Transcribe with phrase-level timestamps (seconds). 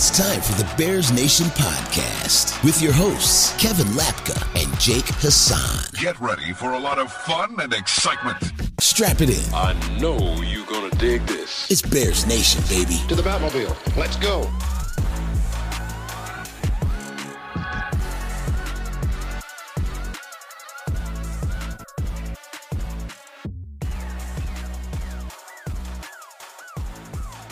[0.00, 5.84] It's time for the Bears Nation podcast with your hosts, Kevin Lapka and Jake Hassan.
[6.00, 8.38] Get ready for a lot of fun and excitement.
[8.80, 9.54] Strap it in.
[9.54, 11.70] I know you're gonna dig this.
[11.70, 12.98] It's Bears Nation, baby.
[13.08, 13.76] To the Batmobile.
[13.94, 14.50] Let's go.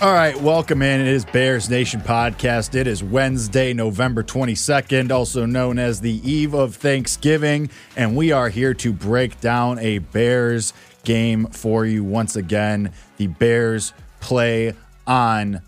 [0.01, 1.01] All right, welcome in.
[1.01, 2.77] It is Bears Nation podcast.
[2.77, 8.49] It is Wednesday, November 22nd, also known as the eve of Thanksgiving, and we are
[8.49, 10.73] here to break down a Bears
[11.03, 12.93] game for you once again.
[13.17, 14.73] The Bears play
[15.05, 15.63] on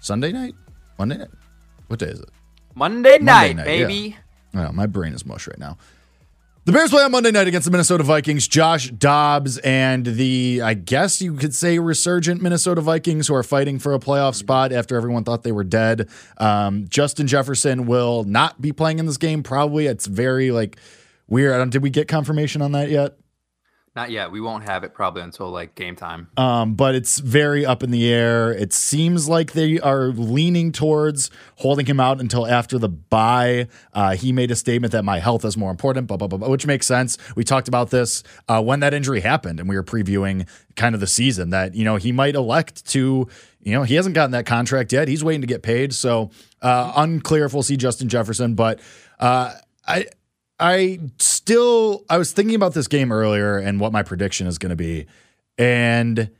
[0.00, 0.54] Sunday night,
[0.98, 1.30] Monday night.
[1.86, 2.28] What day is it?
[2.74, 4.18] Monday night, night, baby.
[4.54, 5.78] Oh, my brain is mush right now.
[6.64, 8.46] The Bears play on Monday night against the Minnesota Vikings.
[8.46, 13.80] Josh Dobbs and the, I guess you could say, resurgent Minnesota Vikings who are fighting
[13.80, 16.08] for a playoff spot after everyone thought they were dead.
[16.38, 19.42] Um, Justin Jefferson will not be playing in this game.
[19.42, 20.76] Probably, it's very like
[21.26, 21.68] weird.
[21.70, 23.18] Did we get confirmation on that yet?
[23.94, 24.32] Not yet.
[24.32, 26.28] We won't have it probably until like game time.
[26.38, 28.50] Um, but it's very up in the air.
[28.50, 33.68] It seems like they are leaning towards holding him out until after the bye.
[33.92, 36.48] Uh, he made a statement that my health is more important, blah, blah, blah, blah,
[36.48, 37.18] which makes sense.
[37.36, 41.02] We talked about this uh, when that injury happened, and we were previewing kind of
[41.02, 43.28] the season that, you know, he might elect to,
[43.60, 45.06] you know, he hasn't gotten that contract yet.
[45.06, 45.92] He's waiting to get paid.
[45.92, 46.30] So
[46.62, 48.80] uh, unclear if we'll see Justin Jefferson, but
[49.20, 49.52] uh,
[49.86, 50.06] I,
[50.62, 54.70] I still I was thinking about this game earlier and what my prediction is going
[54.70, 55.06] to be.
[55.58, 56.30] And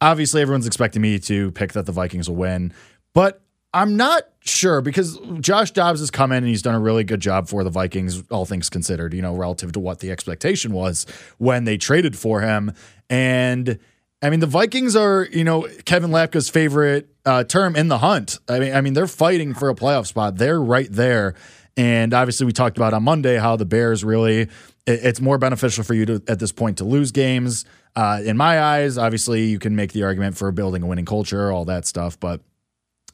[0.00, 2.74] obviously everyone's expecting me to pick that the Vikings will win,
[3.14, 3.40] but
[3.72, 7.20] I'm not sure because Josh Dobbs has come in and he's done a really good
[7.20, 11.06] job for the Vikings, all things considered, you know, relative to what the expectation was
[11.38, 12.74] when they traded for him.
[13.08, 13.78] And
[14.20, 18.40] I mean, the Vikings are, you know, Kevin Lapka's favorite uh, term in the hunt.
[18.48, 20.36] I mean, I mean, they're fighting for a playoff spot.
[20.36, 21.34] They're right there.
[21.76, 24.48] And obviously, we talked about on Monday how the Bears really,
[24.86, 27.64] it's more beneficial for you to, at this point, to lose games.
[27.96, 31.50] Uh, in my eyes, obviously, you can make the argument for building a winning culture,
[31.50, 32.18] all that stuff.
[32.20, 32.40] But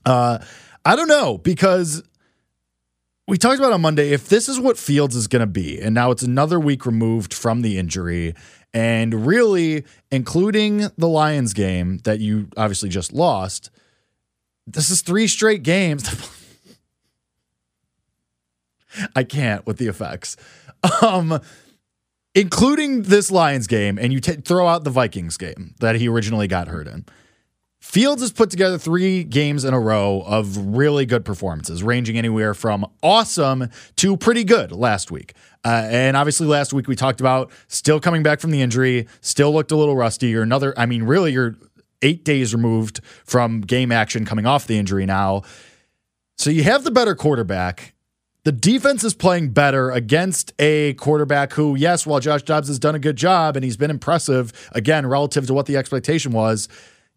[0.05, 0.39] uh,
[0.85, 2.03] I don't know because
[3.29, 5.95] we talked about on Monday if this is what Fields is going to be, and
[5.95, 8.35] now it's another week removed from the injury,
[8.75, 13.71] and really, including the Lions game that you obviously just lost,
[14.67, 16.09] this is three straight games.
[19.15, 20.37] I can't with the effects.
[21.03, 21.41] Um,
[22.35, 26.47] including this Lions game, and you t- throw out the Vikings game that he originally
[26.47, 27.05] got hurt in.
[27.81, 32.53] Fields has put together three games in a row of really good performances, ranging anywhere
[32.53, 35.35] from awesome to pretty good last week.
[35.65, 39.53] Uh, and obviously, last week we talked about still coming back from the injury, still
[39.53, 40.35] looked a little rusty.
[40.35, 41.57] Or another, I mean, really, you're
[42.03, 45.43] eight days removed from game action coming off the injury now.
[46.37, 47.95] So you have the better quarterback.
[48.49, 52.95] The defense is playing better against a quarterback who, yes, while Josh Dobbs has done
[52.95, 56.67] a good job and he's been impressive, again, relative to what the expectation was,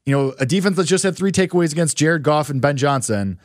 [0.05, 3.39] you know, a defense that just had three takeaways against Jared Goff and Ben Johnson,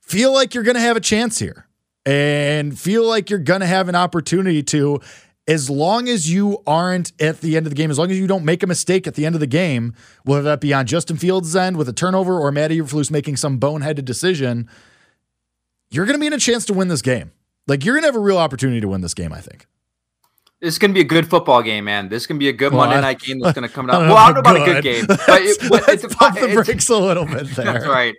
[0.00, 1.68] feel like you're going to have a chance here
[2.04, 5.00] and feel like you're going to have an opportunity to,
[5.46, 8.26] as long as you aren't at the end of the game, as long as you
[8.26, 11.18] don't make a mistake at the end of the game, whether that be on Justin
[11.18, 14.68] Fields' end with a turnover or Matt Eberflus making some boneheaded decision–
[15.90, 17.32] you're going to be in a chance to win this game.
[17.66, 19.66] Like you're going to have a real opportunity to win this game, I think.
[20.60, 22.08] This is going to be a good football game, man.
[22.08, 23.74] This is going to be a good well, Monday I, night game that's going to
[23.74, 24.08] come down.
[24.08, 24.78] Well, I don't know about good.
[24.78, 27.66] a good game, but it, let's it's, pump the brakes a little bit there.
[27.66, 28.14] That's right.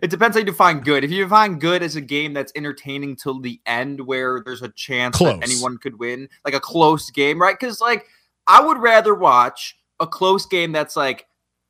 [0.00, 1.04] It depends how you define good.
[1.04, 4.70] If you define good as a game that's entertaining till the end, where there's a
[4.70, 5.38] chance close.
[5.38, 7.58] that anyone could win, like a close game, right?
[7.58, 8.06] Because like
[8.46, 11.26] I would rather watch a close game that's like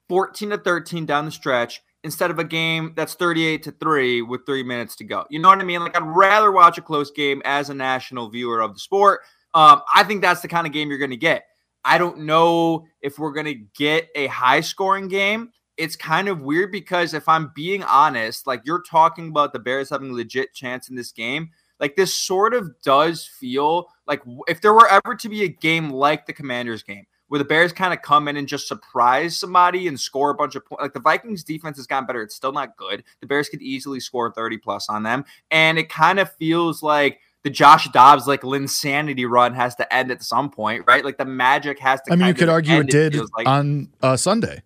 [0.08, 4.44] 14 to 13 down the stretch instead of a game that's 38 to 3 with
[4.44, 5.24] three minutes to go.
[5.30, 5.80] You know what I mean?
[5.80, 9.20] Like, I'd rather watch a close game as a national viewer of the sport.
[9.54, 11.44] Um, I think that's the kind of game you're going to get.
[11.84, 15.50] I don't know if we're going to get a high scoring game.
[15.76, 19.90] It's kind of weird because if I'm being honest, like you're talking about the Bears
[19.90, 21.50] having a legit chance in this game,
[21.80, 25.90] like this sort of does feel like if there were ever to be a game
[25.90, 29.88] like the Commanders game, where the Bears kind of come in and just surprise somebody
[29.88, 30.82] and score a bunch of points.
[30.82, 32.20] Like the Vikings defense has gotten better.
[32.20, 33.02] It's still not good.
[33.22, 35.24] The Bears could easily score 30 plus on them.
[35.50, 40.10] And it kind of feels like the Josh Dobbs like Linsanity run has to end
[40.10, 41.02] at some point, right?
[41.02, 42.12] Like the magic has to.
[42.12, 43.48] I mean, you could argue it did it like.
[43.48, 44.60] on uh, Sunday.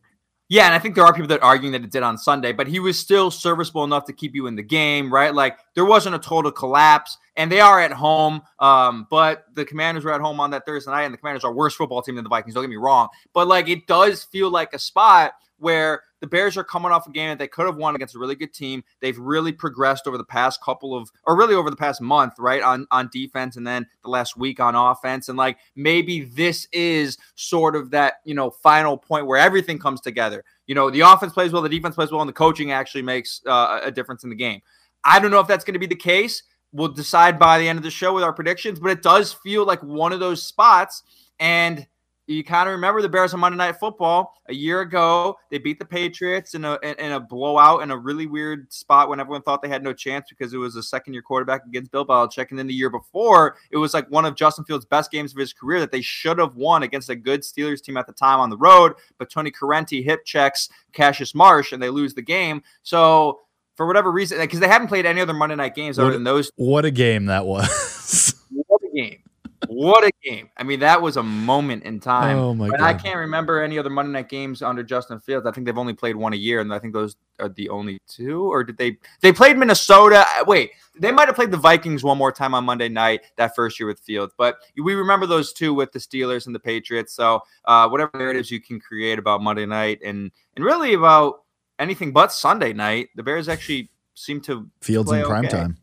[0.49, 2.53] Yeah, and I think there are people that are arguing that it did on Sunday,
[2.53, 5.35] but he was still serviceable enough to keep you in the game, right?
[5.35, 8.43] Like there wasn't a total collapse, and they are at home.
[8.61, 11.53] Um, but the Commanders were at home on that Thursday night, and the Commanders are
[11.53, 12.55] worse football team than the Vikings.
[12.55, 16.57] Don't get me wrong, but like it does feel like a spot where the Bears
[16.57, 18.83] are coming off a game that they could have won against a really good team.
[19.01, 22.63] They've really progressed over the past couple of, or really over the past month, right,
[22.63, 25.29] on on defense, and then the last week on offense.
[25.29, 30.01] And like maybe this is sort of that you know final point where everything comes
[30.01, 30.45] together.
[30.67, 33.41] You know, the offense plays well, the defense plays well, and the coaching actually makes
[33.47, 34.63] uh, a difference in the game.
[35.05, 36.43] I don't know if that's going to be the case.
[36.73, 39.65] We'll decide by the end of the show with our predictions, but it does feel
[39.65, 41.03] like one of those spots.
[41.39, 41.87] And
[42.27, 45.37] you kind of remember the Bears on Monday Night Football a year ago.
[45.51, 49.21] They beat the Patriots in a in a blowout in a really weird spot when
[49.21, 52.05] everyone thought they had no chance because it was a second year quarterback against Bill
[52.05, 52.51] Belichick.
[52.51, 55.39] And then the year before, it was like one of Justin Fields' best games of
[55.39, 58.41] his career that they should have won against a good Steelers team at the time
[58.41, 58.95] on the road.
[59.19, 62.63] But Tony Corrente hip checks Cassius Marsh and they lose the game.
[62.83, 63.41] So
[63.77, 66.51] for whatever reason, because they haven't played any other Monday night games other than those.
[66.57, 68.35] What a game that was!
[68.51, 69.23] what a game!
[69.69, 70.51] What a game!
[70.57, 72.39] I mean, that was a moment in time.
[72.39, 72.87] Oh my but god!
[72.87, 75.47] I can't remember any other Monday night games under Justin Fields.
[75.47, 77.99] I think they've only played one a year, and I think those are the only
[78.09, 78.51] two.
[78.51, 78.99] Or did they?
[79.21, 80.25] They played Minnesota.
[80.47, 83.79] Wait, they might have played the Vikings one more time on Monday night that first
[83.79, 84.35] year with Fields.
[84.37, 87.15] But we remember those two with the Steelers and the Patriots.
[87.15, 91.43] So uh, whatever narratives you can create about Monday night and and really about
[91.79, 95.57] anything but Sunday night, the Bears actually seem to Fields in prime okay.
[95.57, 95.79] time.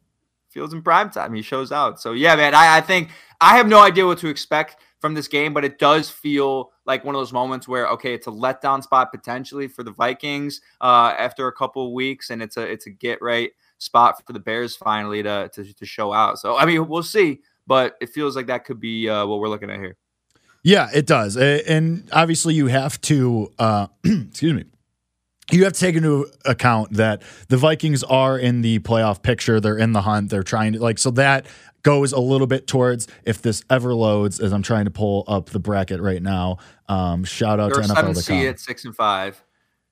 [0.53, 1.33] Fields in prime time.
[1.33, 1.99] He shows out.
[1.99, 3.09] So yeah, man, I, I think
[3.41, 7.03] I have no idea what to expect from this game, but it does feel like
[7.03, 11.13] one of those moments where okay, it's a letdown spot potentially for the Vikings uh,
[11.17, 14.75] after a couple weeks, and it's a it's a get right spot for the Bears
[14.75, 16.39] finally to, to to show out.
[16.39, 19.49] So I mean, we'll see, but it feels like that could be uh, what we're
[19.49, 19.97] looking at here.
[20.63, 23.51] Yeah, it does, and obviously you have to.
[23.59, 24.65] Uh, excuse me
[25.51, 29.59] you have to take into account that the Vikings are in the playoff picture.
[29.59, 30.29] They're in the hunt.
[30.29, 31.45] They're trying to like so that
[31.83, 34.39] goes a little bit towards if this ever loads.
[34.39, 36.57] As I'm trying to pull up the bracket right now.
[36.87, 38.23] Um, shout out They're to seven NFL.
[38.23, 39.43] seed at six and five,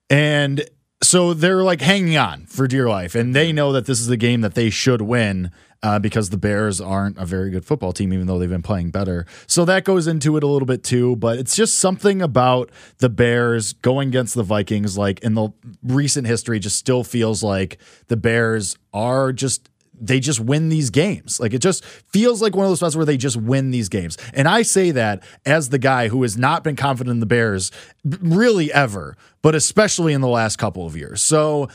[0.08, 0.64] and
[1.02, 4.16] so they're like hanging on for dear life, and they know that this is a
[4.16, 5.50] game that they should win.
[5.84, 8.92] Uh, because the Bears aren't a very good football team, even though they've been playing
[8.92, 9.26] better.
[9.48, 11.16] So that goes into it a little bit too.
[11.16, 15.48] But it's just something about the Bears going against the Vikings, like in the
[15.82, 19.70] recent history, just still feels like the Bears are just
[20.00, 21.38] they just win these games.
[21.38, 24.18] Like it just feels like one of those spots where they just win these games.
[24.34, 27.70] And I say that as the guy who has not been confident in the Bears
[28.04, 31.22] really ever, but especially in the last couple of years.
[31.22, 31.68] So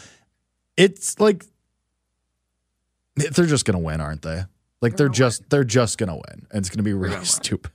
[0.76, 1.46] it's like
[3.16, 4.44] they're just gonna win, aren't they?
[4.82, 5.48] Like they're, they're just win.
[5.50, 7.72] they're just gonna win, and it's gonna be really stupid.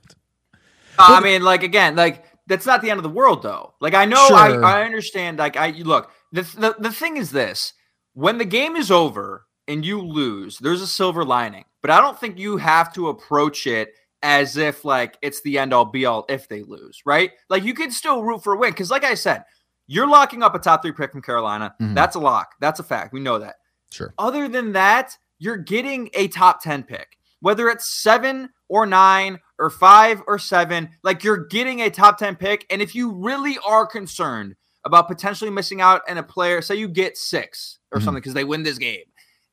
[0.97, 3.73] Uh, I mean, like again, like that's not the end of the world, though.
[3.79, 4.37] Like I know, sure.
[4.37, 5.39] I, I understand.
[5.39, 7.73] Like I look, the, the the thing is this:
[8.13, 11.65] when the game is over and you lose, there's a silver lining.
[11.81, 15.73] But I don't think you have to approach it as if like it's the end
[15.73, 17.31] all be all if they lose, right?
[17.49, 19.43] Like you can still root for a win because, like I said,
[19.87, 21.75] you're locking up a top three pick from Carolina.
[21.81, 21.93] Mm-hmm.
[21.93, 22.55] That's a lock.
[22.59, 23.13] That's a fact.
[23.13, 23.55] We know that.
[23.91, 24.13] Sure.
[24.17, 29.69] Other than that, you're getting a top 10 pick, whether it's seven or nine or
[29.69, 32.65] five or seven, like you're getting a top 10 pick.
[32.69, 34.55] And if you really are concerned
[34.85, 38.05] about potentially missing out on a player, say you get six or mm-hmm.
[38.05, 39.03] something because they win this game,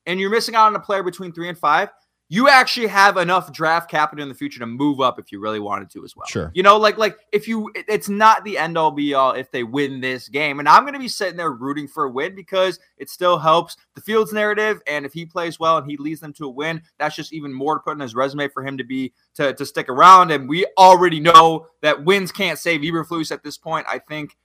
[0.06, 1.90] and you're missing out on a player between three and five,
[2.32, 5.58] you actually have enough draft capital in the future to move up if you really
[5.58, 6.28] wanted to as well.
[6.28, 6.52] Sure.
[6.54, 9.64] You know, like like if you it's not the end all be all if they
[9.64, 10.60] win this game.
[10.60, 14.00] And I'm gonna be sitting there rooting for a win because it still helps the
[14.00, 14.80] Fields narrative.
[14.86, 17.52] And if he plays well and he leads them to a win, that's just even
[17.52, 20.30] more to put in his resume for him to be to, to stick around.
[20.30, 23.86] And we already know that wins can't save Eberflus at this point.
[23.90, 24.36] I think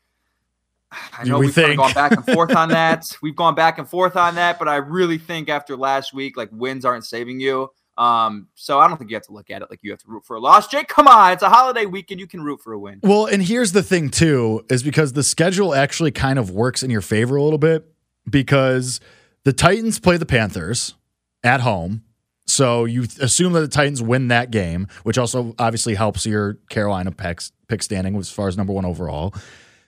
[1.17, 3.05] I know we have kind of gone back and forth on that.
[3.21, 6.49] We've gone back and forth on that, but I really think after last week, like
[6.51, 7.69] wins aren't saving you.
[7.97, 10.07] Um, so I don't think you have to look at it like you have to
[10.07, 10.67] root for a loss.
[10.67, 12.19] Jake, come on, it's a holiday weekend.
[12.19, 12.99] You can root for a win.
[13.01, 16.89] Well, and here's the thing too, is because the schedule actually kind of works in
[16.89, 17.85] your favor a little bit
[18.29, 18.99] because
[19.43, 20.95] the Titans play the Panthers
[21.43, 22.03] at home.
[22.47, 27.11] So you assume that the Titans win that game, which also obviously helps your Carolina
[27.11, 29.33] picks, pick standing as far as number one overall.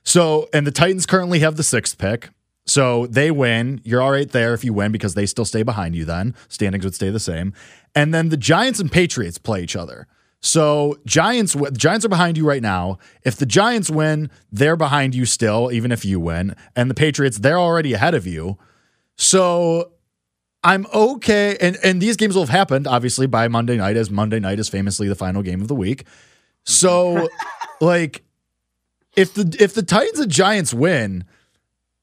[0.07, 2.29] So, and the Titans currently have the sixth pick.
[2.65, 3.81] So they win.
[3.83, 6.33] You're all right there if you win because they still stay behind you then.
[6.47, 7.53] Standings would stay the same.
[7.93, 10.07] And then the Giants and Patriots play each other.
[10.39, 12.99] So Giants the Giants are behind you right now.
[13.23, 16.55] If the Giants win, they're behind you still even if you win.
[16.73, 18.57] And the Patriots they're already ahead of you.
[19.17, 19.91] So
[20.63, 24.39] I'm okay and and these games will have happened obviously by Monday night as Monday
[24.39, 26.05] night is famously the final game of the week.
[26.63, 27.27] So
[27.81, 28.23] like
[29.17, 31.25] if the if the Titans and Giants win,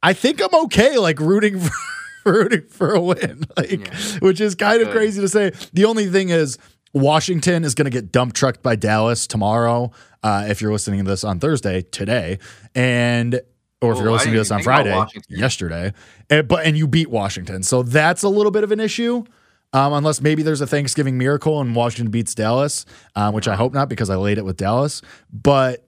[0.02, 1.61] I think I'm okay like rooting
[2.23, 3.47] for, rooting for a win.
[3.56, 4.18] Like yeah.
[4.18, 5.52] which is kind of crazy to say.
[5.73, 6.59] The only thing is
[6.92, 9.92] Washington is going to get dump trucked by Dallas tomorrow.
[10.23, 12.38] Uh, if you're listening to this on Thursday today,
[12.75, 13.40] and
[13.80, 15.92] or if you're listening to this on Friday, yesterday,
[16.30, 19.25] and, but and you beat Washington, so that's a little bit of an issue.
[19.73, 23.75] Um, unless maybe there's a Thanksgiving miracle and Washington beats Dallas, um, which I hope
[23.75, 25.02] not because I laid it with Dallas.
[25.33, 25.85] But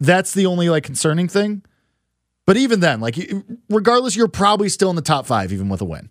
[0.00, 1.62] that's the only like concerning thing.
[2.46, 3.16] But even then, like
[3.68, 6.10] regardless, you're probably still in the top five even with a win.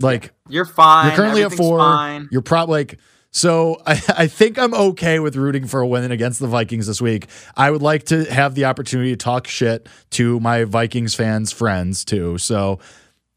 [0.00, 1.06] Like you're fine.
[1.06, 1.78] You're currently at four.
[1.78, 2.28] Fine.
[2.32, 2.98] You're probably like
[3.30, 7.00] so I, I think I'm okay with rooting for a win against the Vikings this
[7.00, 7.26] week.
[7.56, 12.04] I would like to have the opportunity to talk shit to my Vikings fans friends
[12.04, 12.38] too.
[12.38, 12.78] So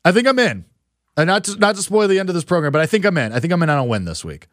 [0.04, 0.66] I think I'm in.
[1.18, 3.18] And not to not to spoil the end of this program, but I think I'm
[3.18, 3.32] in.
[3.32, 4.48] I think I'm in on a win this week.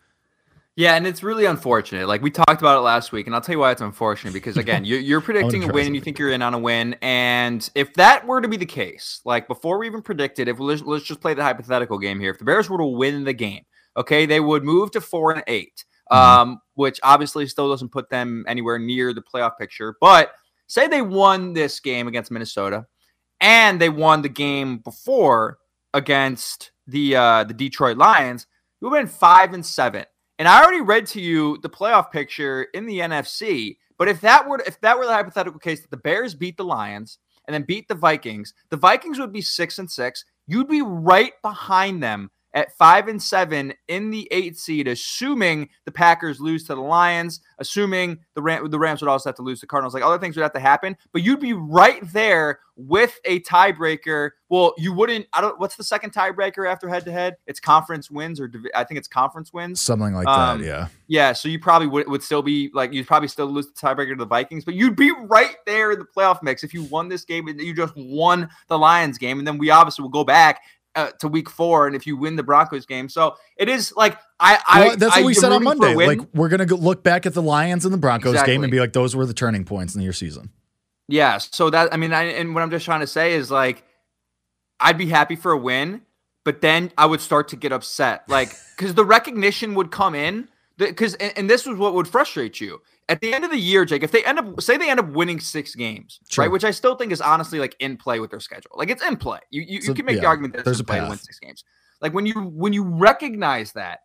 [0.74, 2.08] Yeah, and it's really unfortunate.
[2.08, 4.56] Like we talked about it last week, and I'll tell you why it's unfortunate because
[4.58, 7.68] again, you're, you're predicting a win, and you think you're in on a win, and
[7.74, 11.04] if that were to be the case, like before we even predicted, if let's, let's
[11.04, 13.64] just play the hypothetical game here, if the Bears were to win the game,
[13.96, 16.16] okay, they would move to four and 8 mm-hmm.
[16.16, 19.96] um, which obviously still doesn't put them anywhere near the playoff picture.
[20.00, 20.32] But
[20.68, 22.86] say they won this game against Minnesota,
[23.40, 25.58] and they won the game before
[25.92, 28.46] against the uh, the Detroit Lions,
[28.80, 30.04] you would have been five and seven.
[30.42, 33.76] And I already read to you the playoff picture in the NFC.
[33.96, 36.64] But if that were if that were the hypothetical case that the Bears beat the
[36.64, 40.24] Lions and then beat the Vikings, the Vikings would be six and six.
[40.48, 45.92] You'd be right behind them at five and seven in the eight seed, assuming the
[45.92, 49.60] Packers lose to the Lions, assuming the Ram- the Rams would also have to lose
[49.60, 49.94] to Cardinals.
[49.94, 54.30] Like other things would have to happen, but you'd be right there with a tiebreaker.
[54.48, 55.26] Well, you wouldn't.
[55.32, 55.58] I don't.
[55.58, 57.36] What's the second tiebreaker after head to head?
[57.46, 60.66] It's conference wins, or I think it's conference wins, something like um, that.
[60.66, 61.32] Yeah, yeah.
[61.32, 64.16] So you probably would, would still be like you'd probably still lose the tiebreaker to
[64.16, 67.24] the Vikings, but you'd be right there in the playoff mix if you won this
[67.24, 70.62] game and you just won the Lions game, and then we obviously will go back
[70.94, 74.18] uh, to week four, and if you win the Broncos game, so it is like
[74.38, 75.94] I, well, that's I, what we said on Monday.
[75.94, 78.54] Like we're gonna go look back at the Lions and the Broncos exactly.
[78.54, 80.50] game and be like, those were the turning points in your season.
[81.08, 81.38] Yeah.
[81.38, 83.84] So that I mean, I, and what I'm just trying to say is like,
[84.80, 86.02] I'd be happy for a win,
[86.44, 90.48] but then I would start to get upset, like because the recognition would come in.
[90.88, 93.84] Because and, and this was what would frustrate you at the end of the year,
[93.84, 96.44] Jake, if they end up say they end up winning six games, sure.
[96.44, 96.52] right?
[96.52, 98.72] Which I still think is honestly like in play with their schedule.
[98.74, 99.40] Like it's in play.
[99.50, 101.18] You you, so, you can make yeah, the argument that there's a play to win
[101.18, 101.64] six games.
[102.00, 104.00] Like when you when you recognize that,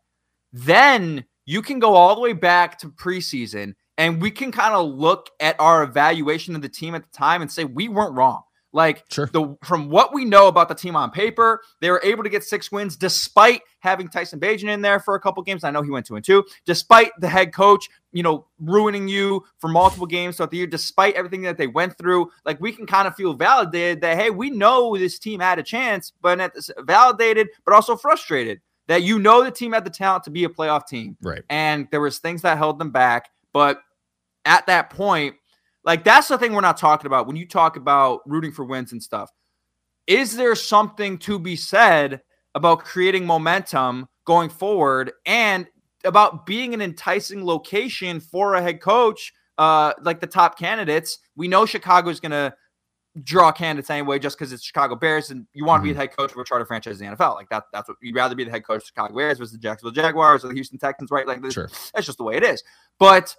[0.52, 4.94] then you can go all the way back to preseason and we can kind of
[4.94, 8.42] look at our evaluation of the team at the time and say we weren't wrong.
[8.74, 9.28] Like sure.
[9.28, 12.44] the from what we know about the team on paper, they were able to get
[12.44, 15.64] six wins despite having Tyson Bagent in there for a couple games.
[15.64, 19.44] I know he went two and two, despite the head coach, you know, ruining you
[19.58, 22.30] for multiple games throughout the year, despite everything that they went through.
[22.46, 25.64] Like we can kind of feel validated that hey, we know this team had a
[25.64, 29.90] chance, but at this, validated, but also frustrated that you know the team had the
[29.90, 31.18] talent to be a playoff team.
[31.22, 31.44] Right.
[31.50, 33.82] And there was things that held them back, but
[34.46, 35.36] at that point
[35.88, 38.92] like that's the thing we're not talking about when you talk about rooting for wins
[38.92, 39.32] and stuff.
[40.06, 42.22] Is there something to be said
[42.58, 45.68] about creating momentum going forward and
[46.04, 51.20] about being an enticing location for a head coach uh, like the top candidates?
[51.36, 52.54] We know Chicago is going to
[53.24, 56.02] draw candidates anyway just because it's Chicago Bears and you want to be the mm-hmm.
[56.02, 57.36] head coach of a charter franchise in the NFL.
[57.36, 59.60] Like that, that's what you'd rather be the head coach of Chicago Bears versus the
[59.60, 61.28] Jacksonville Jaguars or the Houston Texans, right?
[61.28, 61.70] Like this, sure.
[61.94, 62.64] that's just the way it is.
[62.98, 63.36] But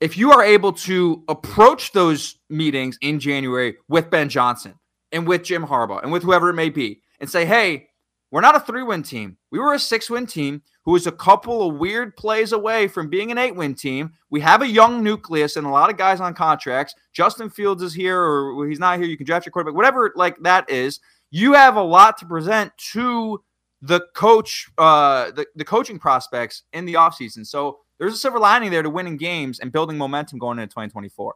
[0.00, 4.74] if you are able to approach those meetings in January with Ben Johnson
[5.10, 7.88] and with Jim Harbaugh and with whoever it may be and say, hey,
[8.30, 9.36] we're not a three win team.
[9.50, 13.08] We were a six win team who was a couple of weird plays away from
[13.08, 14.12] being an eight win team.
[14.30, 16.94] We have a young nucleus and a lot of guys on contracts.
[17.12, 19.08] Justin Fields is here or he's not here.
[19.08, 21.00] You can draft your quarterback, whatever like that is.
[21.30, 23.42] You have a lot to present to
[23.82, 27.46] the coach, uh, the, the coaching prospects in the offseason.
[27.46, 31.34] So there's a silver lining there to winning games and building momentum going into 2024.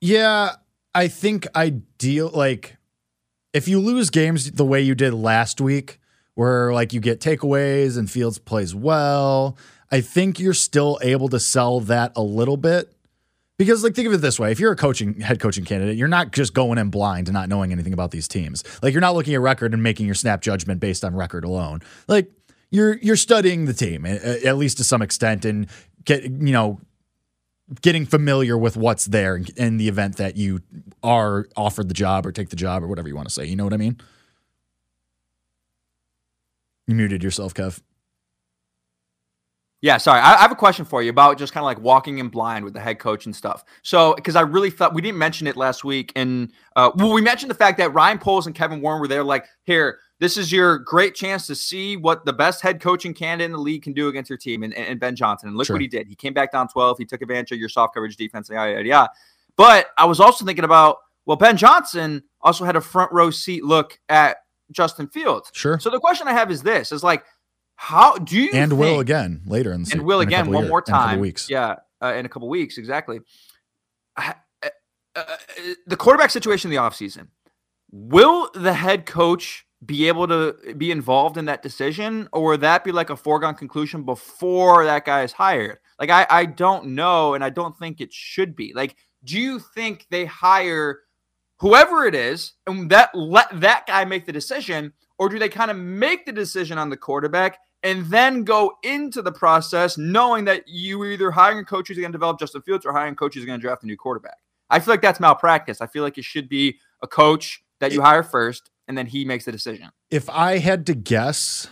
[0.00, 0.52] Yeah,
[0.94, 2.76] I think ideal like
[3.56, 5.98] if you lose games the way you did last week,
[6.34, 9.56] where like you get takeaways and Fields plays well,
[9.90, 12.92] I think you're still able to sell that a little bit.
[13.58, 16.08] Because like think of it this way, if you're a coaching head coaching candidate, you're
[16.08, 18.62] not just going in blind and not knowing anything about these teams.
[18.82, 21.80] Like you're not looking at record and making your snap judgment based on record alone.
[22.06, 22.30] Like
[22.70, 25.68] you're you're studying the team at least to some extent and
[26.04, 26.78] get you know
[27.82, 30.60] getting familiar with what's there in the event that you
[31.02, 33.44] are offered the job or take the job or whatever you want to say.
[33.44, 34.00] You know what I mean?
[36.86, 37.80] You muted yourself, Kev.
[39.82, 40.20] Yeah, sorry.
[40.20, 42.64] I, I have a question for you about just kind of like walking in blind
[42.64, 43.64] with the head coach and stuff.
[43.82, 47.20] So, because I really thought we didn't mention it last week, and uh, well, we
[47.20, 49.22] mentioned the fact that Ryan Poles and Kevin Warren were there.
[49.22, 53.46] Like, here, this is your great chance to see what the best head coaching candidate
[53.46, 55.48] in the league can do against your team and, and Ben Johnson.
[55.48, 55.74] And look sure.
[55.74, 56.08] what he did.
[56.08, 56.98] He came back down 12.
[56.98, 58.48] He took advantage of your soft coverage defense.
[58.48, 59.10] Yada, yada, yada.
[59.56, 63.64] But I was also thinking about Well, Ben Johnson also had a front row seat
[63.64, 64.38] look at
[64.70, 65.50] Justin Fields.
[65.52, 65.78] Sure.
[65.78, 67.24] So the question I have is this: is like,
[67.76, 70.70] how do you and think, will again later in the and will again one year,
[70.70, 71.20] more time?
[71.20, 71.48] weeks.
[71.50, 73.20] Yeah, uh, in a couple weeks, exactly.
[74.16, 74.32] Uh,
[75.14, 75.36] uh,
[75.86, 77.28] the quarterback situation in the offseason.
[77.90, 82.84] Will the head coach be able to be involved in that decision, or would that
[82.84, 85.78] be like a foregone conclusion before that guy is hired?
[85.98, 88.72] Like, I, I don't know, and I don't think it should be.
[88.74, 91.00] Like, do you think they hire
[91.58, 95.70] whoever it is and that let that guy make the decision, or do they kind
[95.70, 100.66] of make the decision on the quarterback and then go into the process knowing that
[100.66, 103.16] you are either hiring a coach who's going to develop Justin Fields or hiring a
[103.16, 104.38] coach who's going to draft a new quarterback?
[104.70, 105.80] I feel like that's malpractice.
[105.80, 109.24] I feel like it should be a coach that you hire first and then he
[109.24, 109.90] makes the decision.
[110.10, 111.68] If I had to guess,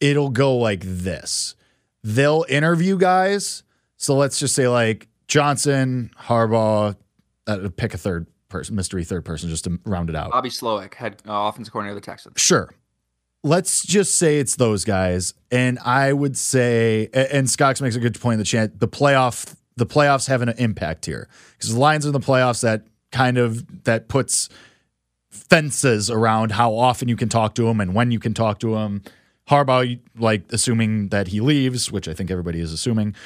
[0.00, 1.54] it'll go like this.
[2.02, 3.62] They'll interview guys.
[3.96, 6.96] So let's just say like Johnson, Harbaugh,
[7.46, 10.30] uh, pick a third person, mystery third person, just to round it out.
[10.30, 12.40] Bobby Slowik, head uh, offensive coordinator of the Texans.
[12.40, 12.72] Sure.
[13.42, 18.20] Let's just say it's those guys, and I would say, and Scott makes a good
[18.20, 18.80] point in the chat.
[18.80, 22.60] The playoff, the playoffs have an impact here because the Lions are in the playoffs.
[22.60, 24.50] That kind of that puts
[25.30, 28.76] fences around how often you can talk to him and when you can talk to
[28.76, 29.02] him.
[29.48, 33.16] Harbaugh, like assuming that he leaves, which I think everybody is assuming,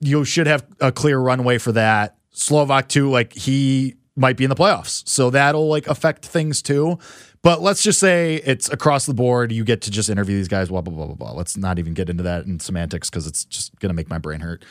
[0.00, 2.16] you should have a clear runway for that.
[2.32, 5.08] Slowik too, like he might be in the playoffs.
[5.08, 6.98] So that'll like affect things too.
[7.42, 9.50] But let's just say it's across the board.
[9.50, 11.32] You get to just interview these guys, blah, blah, blah, blah, blah.
[11.32, 14.40] Let's not even get into that in semantics because it's just to make my brain
[14.40, 14.64] hurt.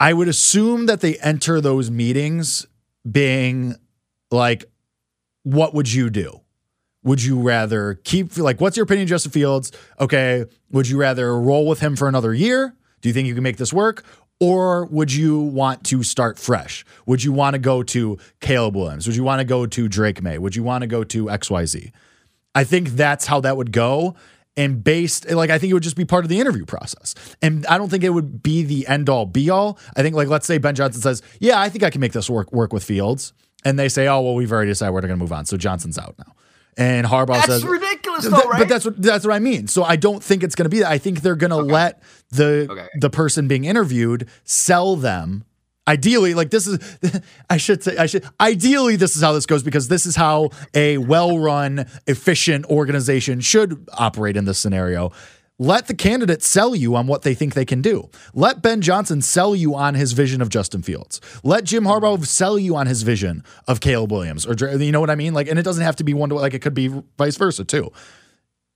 [0.00, 2.66] I would assume that they enter those meetings
[3.10, 3.76] being
[4.30, 4.64] like,
[5.46, 6.40] what would you do?
[7.04, 9.70] Would you rather keep, like, what's your opinion, Justin Fields?
[10.00, 10.44] Okay.
[10.72, 12.74] Would you rather roll with him for another year?
[13.00, 14.04] Do you think you can make this work?
[14.40, 16.84] Or would you want to start fresh?
[17.06, 19.06] Would you want to go to Caleb Williams?
[19.06, 20.38] Would you want to go to Drake Maye?
[20.38, 21.92] Would you want to go to XYZ?
[22.56, 24.16] I think that's how that would go.
[24.56, 27.14] And based, like, I think it would just be part of the interview process.
[27.40, 29.78] And I don't think it would be the end all be all.
[29.96, 32.28] I think, like, let's say Ben Johnson says, Yeah, I think I can make this
[32.28, 33.32] work work with Fields.
[33.66, 35.44] And they say, Oh, well, we've already decided we're going to move on.
[35.44, 36.32] So Johnson's out now.
[36.76, 39.66] And Harbaugh that's says, ridiculous, though, right?" But that's what that's what I mean.
[39.66, 40.90] So I don't think it's going to be that.
[40.90, 41.72] I think they're going to okay.
[41.72, 42.88] let the okay.
[43.00, 45.44] the person being interviewed sell them.
[45.88, 46.78] Ideally, like this is,
[47.50, 48.24] I should say, I should.
[48.40, 53.88] Ideally, this is how this goes because this is how a well-run, efficient organization should
[53.94, 55.12] operate in this scenario.
[55.58, 58.10] Let the candidate sell you on what they think they can do.
[58.34, 61.18] Let Ben Johnson sell you on his vision of Justin Fields.
[61.42, 65.08] Let Jim Harbaugh sell you on his vision of Caleb Williams, or you know what
[65.08, 65.32] I mean.
[65.32, 67.64] Like, and it doesn't have to be one to like it could be vice versa
[67.64, 67.90] too.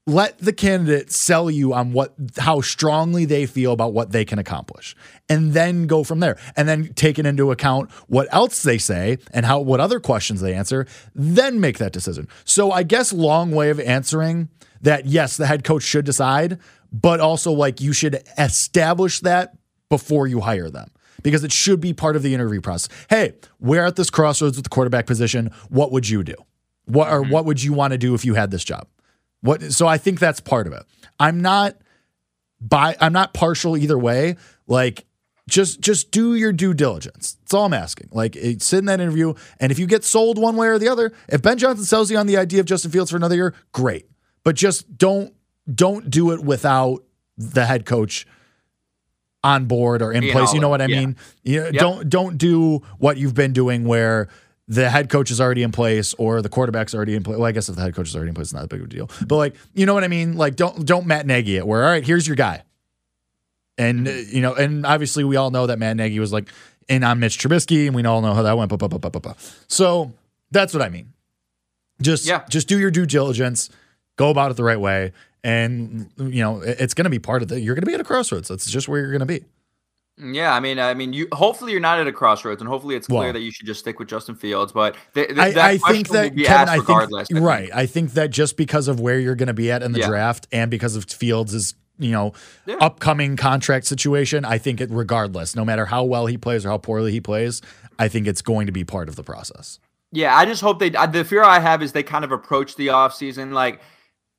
[0.07, 4.39] Let the candidate sell you on what how strongly they feel about what they can
[4.39, 4.95] accomplish,
[5.29, 6.39] and then go from there.
[6.55, 10.55] And then taking into account what else they say and how what other questions they
[10.55, 12.27] answer, then make that decision.
[12.43, 14.49] So I guess long way of answering
[14.81, 16.59] that yes, the head coach should decide,
[16.91, 19.55] but also like you should establish that
[19.89, 20.89] before you hire them
[21.23, 22.89] because it should be part of the interview process.
[23.09, 25.51] Hey, we're at this crossroads with the quarterback position.
[25.69, 26.35] What would you do?
[26.85, 27.31] What or mm-hmm.
[27.31, 28.87] what would you want to do if you had this job?
[29.41, 30.83] What so I think that's part of it.
[31.19, 31.77] I'm not
[32.59, 34.35] by I'm not partial either way.
[34.67, 35.05] Like
[35.47, 37.33] just just do your due diligence.
[37.41, 38.09] That's all I'm asking.
[38.11, 41.11] Like sit in that interview, and if you get sold one way or the other,
[41.27, 44.10] if Ben Johnson sells you on the idea of Justin Fields for another year, great
[44.43, 45.33] but just don't
[45.73, 47.03] don't do it without
[47.37, 48.25] the head coach
[49.43, 50.53] on board or in place.
[50.53, 50.99] You know what I yeah.
[50.99, 51.15] mean?
[51.43, 51.73] You yep.
[51.73, 54.27] don't don't do what you've been doing where
[54.67, 57.37] the head coach is already in place or the quarterback's already in place.
[57.37, 58.79] Well, I guess if the head coach is already in place, it's not a big
[58.79, 59.09] of a deal.
[59.27, 60.37] But like, you know what I mean?
[60.37, 61.67] Like, don't don't Matt Nagy it.
[61.67, 62.63] Where all right, here's your guy,
[63.77, 66.49] and uh, you know, and obviously we all know that Matt Nagy was like
[66.87, 68.71] in on Mitch Trubisky, and we all know how that went.
[69.67, 70.13] So
[70.51, 71.13] that's what I mean.
[72.01, 72.43] Just yeah.
[72.49, 73.69] just do your due diligence
[74.21, 75.11] go about it the right way
[75.43, 77.99] and you know it's going to be part of the you're going to be at
[77.99, 79.39] a crossroads that's just where you're going to be
[80.19, 82.95] mm, yeah, I mean, I mean, you hopefully you're not at a crossroads, and hopefully
[82.95, 84.71] it's clear well, that you should just stick with Justin Fields.
[84.71, 86.77] But th- th- I, I think that Kevin, I
[87.23, 87.69] think, I right.
[87.73, 90.07] I think that just because of where you're going to be at in the yeah.
[90.07, 92.33] draft, and because of Fields' is you know
[92.67, 92.75] yeah.
[92.75, 96.77] upcoming contract situation, I think it regardless, no matter how well he plays or how
[96.77, 97.61] poorly he plays,
[97.97, 99.79] I think it's going to be part of the process.
[100.11, 100.89] Yeah, I just hope they.
[100.89, 103.81] The fear I have is they kind of approach the offseason like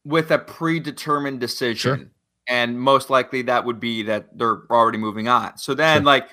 [0.05, 1.99] with a predetermined decision.
[1.99, 2.09] Sure.
[2.49, 5.57] And most likely that would be that they're already moving on.
[5.59, 6.05] So then, sure.
[6.05, 6.29] like,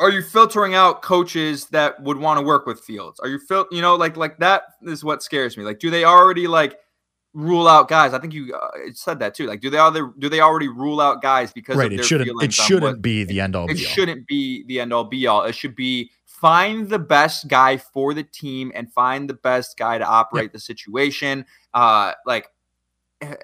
[0.00, 3.20] are you filtering out coaches that would want to work with Fields?
[3.20, 5.62] Are you fil- you know, like like that is what scares me.
[5.62, 6.78] Like, do they already like
[7.32, 8.12] rule out guys?
[8.12, 9.46] I think you uh, said that too.
[9.46, 11.92] Like, do they other do they already rule out guys because right?
[11.92, 13.70] it shouldn't it shouldn't be the end all.
[13.70, 15.44] It, it shouldn't be the end all be all.
[15.44, 19.98] It should be find the best guy for the team and find the best guy
[19.98, 20.52] to operate yep.
[20.52, 21.44] the situation.
[21.74, 22.48] Uh, like
[23.20, 23.34] Eh,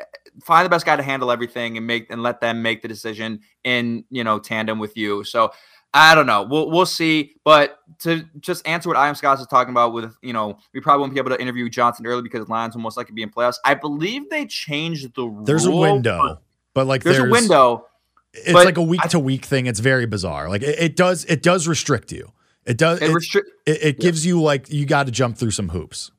[0.43, 3.41] find the best guy to handle everything and make and let them make the decision
[3.65, 5.25] in you know tandem with you.
[5.25, 5.53] So
[5.93, 6.43] I don't know.
[6.43, 7.35] We'll we'll see.
[7.45, 10.81] But to just answer what I am Scott is talking about with you know we
[10.81, 13.31] probably won't be able to interview Johnson early because Lions will most likely be in
[13.31, 13.57] playoffs.
[13.65, 16.41] I believe they changed the There's a window,
[16.75, 17.87] but like there's, there's a window.
[18.35, 19.67] It's like a week to week thing.
[19.67, 20.51] It's very bizarre.
[20.51, 22.33] Like it, it, does it does restrict you.
[22.67, 24.31] It does it, restri- it, it gives yeah.
[24.31, 26.11] you like you got to jump through some hoops.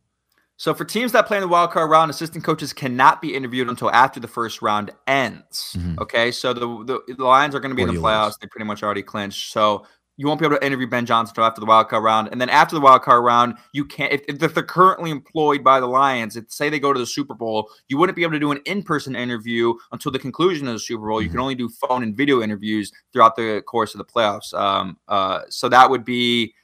[0.57, 3.69] So for teams that play in the wild card round, assistant coaches cannot be interviewed
[3.69, 5.75] until after the first round ends.
[5.77, 5.99] Mm-hmm.
[5.99, 8.25] Okay, so the, the, the Lions are going to be or in the playoffs.
[8.25, 8.37] Lose.
[8.41, 9.51] They pretty much already clinched.
[9.51, 9.85] So
[10.19, 12.41] you won't be able to interview Ben Johnson until after the wild card round, and
[12.41, 14.11] then after the wild card round, you can't.
[14.11, 17.35] If, if they're currently employed by the Lions, if, say they go to the Super
[17.35, 20.79] Bowl, you wouldn't be able to do an in-person interview until the conclusion of the
[20.79, 21.17] Super Bowl.
[21.17, 21.23] Mm-hmm.
[21.23, 21.43] You can mm-hmm.
[21.43, 24.55] only do phone and video interviews throughout the course of the playoffs.
[24.55, 26.55] Um, uh, so that would be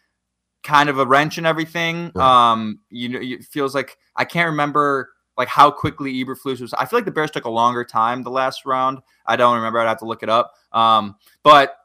[0.63, 2.11] kind of a wrench in everything.
[2.17, 6.73] Um, you know, it feels like I can't remember like how quickly Eberflus was.
[6.73, 8.99] I feel like the Bears took a longer time the last round.
[9.25, 9.79] I don't remember.
[9.79, 10.53] I'd have to look it up.
[10.71, 11.75] Um, but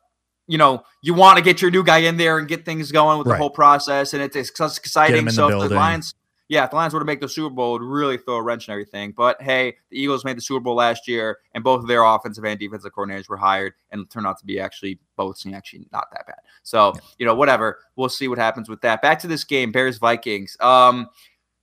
[0.46, 3.18] you know, you want to get your new guy in there and get things going
[3.18, 3.34] with right.
[3.34, 5.28] the whole process, and it's, it's exciting.
[5.28, 6.14] So the, the Lions,
[6.48, 8.42] yeah, if the Lions were to make the Super Bowl, it would really throw a
[8.42, 9.12] wrench in everything.
[9.12, 12.44] But hey, the Eagles made the Super Bowl last year, and both of their offensive
[12.44, 16.26] and defensive coordinators were hired, and turned out to be actually both actually not that
[16.26, 16.38] bad.
[16.62, 17.80] So you know, whatever.
[17.96, 19.02] We'll see what happens with that.
[19.02, 20.56] Back to this game, Bears Vikings.
[20.60, 21.08] Um,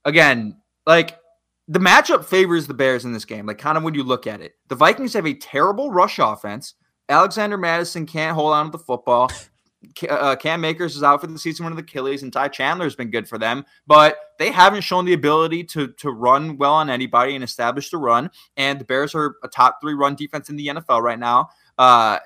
[0.06, 1.18] again, like
[1.68, 3.48] the matchup favors the Bears in this game.
[3.48, 6.76] Like kind of when you look at it, the Vikings have a terrible rush offense.
[7.10, 9.32] Alexander Mattison can't hold on to the football.
[10.10, 12.96] Uh, Cam Akers is out for the season with the Achilles, and Ty Chandler has
[12.96, 16.90] been good for them, but they haven't shown the ability to to run well on
[16.90, 18.32] anybody and establish the run.
[18.58, 22.20] And the Bears are a top three run defense in the NFL right now, uh,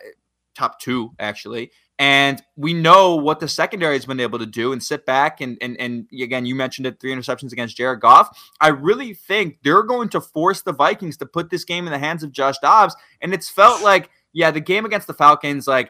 [0.55, 1.71] top two actually.
[1.97, 5.57] And we know what the secondary has been able to do and sit back and
[5.61, 8.29] and and again, you mentioned it, three interceptions against Jared Goff.
[8.61, 11.99] I really think they're going to force the Vikings to put this game in the
[11.99, 15.89] hands of Josh Dobbs, and it's felt like yeah, the game against the Falcons, like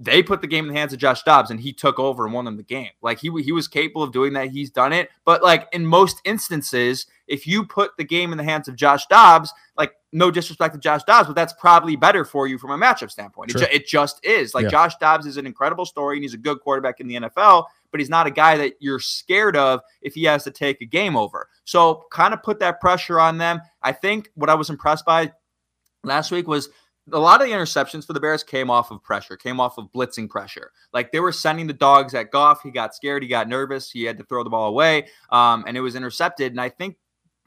[0.00, 2.32] they put the game in the hands of Josh Dobbs and he took over and
[2.32, 2.90] won them the game.
[3.02, 4.50] Like he he was capable of doing that.
[4.50, 5.10] He's done it.
[5.24, 9.06] But like in most instances, if you put the game in the hands of Josh
[9.06, 12.78] Dobbs, like no disrespect to Josh Dobbs, but that's probably better for you from a
[12.78, 13.50] matchup standpoint.
[13.50, 14.54] It, ju- it, just is.
[14.54, 14.70] Like yeah.
[14.70, 17.98] Josh Dobbs is an incredible story and he's a good quarterback in the NFL, but
[17.98, 21.16] he's not a guy that you're scared of if he has to take a game
[21.16, 21.48] over.
[21.64, 23.60] So kind of put that pressure on them.
[23.82, 25.32] I think what I was impressed by
[26.04, 26.68] last week was
[27.12, 29.86] a lot of the interceptions for the Bears came off of pressure, came off of
[29.92, 30.72] blitzing pressure.
[30.92, 32.62] Like they were sending the dogs at Goff.
[32.62, 33.22] He got scared.
[33.22, 33.90] He got nervous.
[33.90, 36.52] He had to throw the ball away, um, and it was intercepted.
[36.52, 36.96] And I think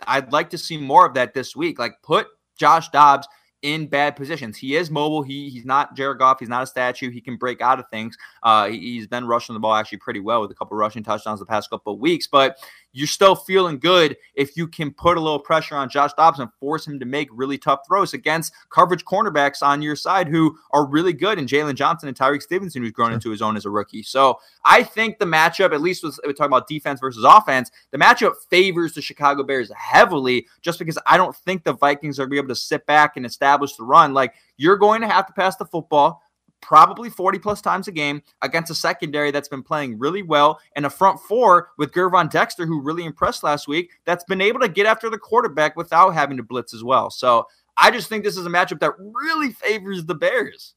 [0.08, 1.80] I'd like to see more of that this week.
[1.80, 3.28] Like put Josh Dobbs
[3.62, 4.58] in bad positions.
[4.58, 5.22] He is mobile.
[5.22, 6.40] He he's not Jared Goff.
[6.40, 7.12] He's not a statue.
[7.12, 8.18] He can break out of things.
[8.42, 11.40] Uh, he, has been rushing the ball actually pretty well with a couple rushing touchdowns
[11.40, 12.28] the past couple of weeks.
[12.28, 12.58] But
[12.94, 16.50] you're still feeling good if you can put a little pressure on Josh Dobbs and
[16.60, 20.86] force him to make really tough throws against coverage cornerbacks on your side who are
[20.86, 23.16] really good and Jaylon Johnson and Tyrique Stevenson, who's grown sure.
[23.16, 24.04] into his own as a rookie.
[24.04, 27.98] So I think the matchup, at least with, we're talking about defense versus offense, the
[27.98, 32.30] matchup favors the Chicago Bears heavily just because I don't think the Vikings are going
[32.30, 34.14] to be able to sit back and establish the run.
[34.14, 36.22] Like you're going to have to pass the football
[36.62, 40.86] probably 40 plus times a game against a secondary that's been playing really well and
[40.86, 44.70] a front four with Gervon Dexter, who really impressed last week, that's been able to
[44.70, 47.10] get after the quarterback without having to blitz as well.
[47.10, 47.48] So
[47.78, 50.76] I just think this is a matchup that really favors the Bears.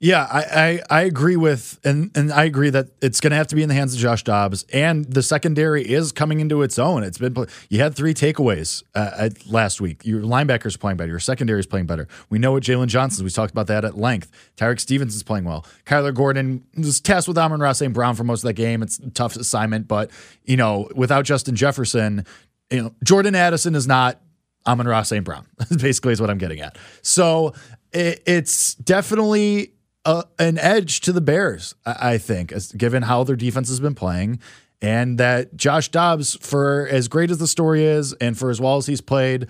[0.00, 3.46] Yeah, I, I, I agree with and and I agree that it's going to have
[3.46, 6.78] to be in the hands of Josh Dobbs and the secondary is coming into its
[6.78, 7.04] own.
[7.04, 7.34] It's been
[7.70, 10.04] you had three takeaways uh, last week.
[10.04, 11.10] Your linebackers playing better.
[11.10, 12.08] Your secondary is playing better.
[12.28, 13.24] We know what Jaylon Johnson.
[13.24, 14.30] We talked about that at length.
[14.56, 15.64] Tyrique Stevenson's playing well.
[15.86, 17.92] Kyler Gordon was tasked with Amon-Ra St.
[17.94, 18.82] Brown for most of that game.
[18.82, 20.10] It's a tough assignment, but
[20.44, 22.26] you know without Justin Jefferson,
[22.70, 24.20] you know Jordan Addison is not
[24.66, 25.24] Amon-Ra St.
[25.24, 25.46] Brown.
[25.78, 26.76] Basically, is what I'm getting at.
[27.02, 27.54] So
[27.92, 29.73] it, it's definitely
[30.04, 34.40] an edge to the Bears, I, think, as, given how their defense has been playing.
[34.82, 38.76] And that Josh Dobbs, for as great as the story is, and for as well
[38.76, 39.46] as he's played,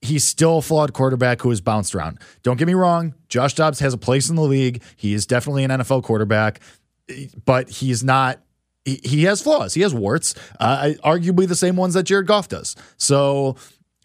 [0.00, 2.18] he's still a flawed quarterback who has bounced around.
[2.42, 4.82] Don't get me wrong, Josh Dobbs has a place in the league.
[4.96, 6.60] He is definitely an NFL quarterback,
[7.44, 8.40] but he's not.
[8.84, 9.74] He, has flaws.
[9.74, 12.74] He has warts, uh, arguably the same ones that Jared Goff does.
[12.96, 13.56] So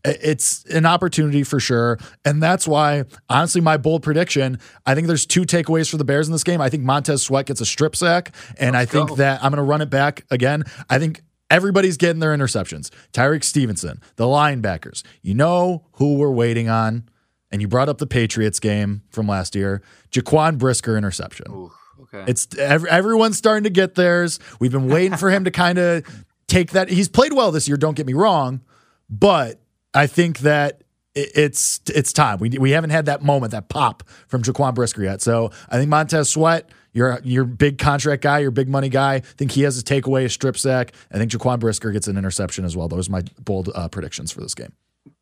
[0.03, 1.97] it's an opportunity for sure.
[2.25, 6.27] And that's why, honestly, my bold prediction I think there's two takeaways for the Bears
[6.27, 6.61] in this game.
[6.61, 9.15] I think Montez Sweat gets a strip sack, and Let's I think go.
[9.15, 10.63] that I'm going to run it back again.
[10.89, 12.89] I think everybody's getting their interceptions.
[13.13, 15.03] Tyrique Stevenson, the linebackers.
[15.21, 17.09] You know who we're waiting on.
[17.51, 19.83] And you brought up the Patriots game from last year.
[20.09, 21.69] Jaquan Brisker interception.
[22.01, 22.23] Okay.
[22.25, 24.39] It's every, everyone's starting to get theirs.
[24.59, 26.03] We've been waiting for him to kind of
[26.47, 26.89] take that.
[26.89, 27.77] He's played well this year.
[27.77, 28.61] Don't get me wrong,
[29.07, 29.61] but
[29.93, 30.83] I think that
[31.15, 32.39] it's it's time.
[32.39, 35.21] We we haven't had that moment, that pop from Jaquan Brisker yet.
[35.21, 39.15] So I think Montez Sweat, you're your big contract guy, your big money guy.
[39.15, 40.93] I think he has a takeaway, a strip sack.
[41.11, 42.87] I think Jaquan Brisker gets an interception as well.
[42.87, 44.73] Those are my bold uh, predictions for this game.